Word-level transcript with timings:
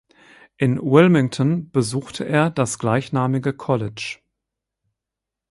In 0.57 0.79
Wilmington 0.79 1.69
besuchte 1.69 2.23
er 2.25 2.49
das 2.49 2.79
gleichnamige 2.79 3.53
College. 3.53 4.17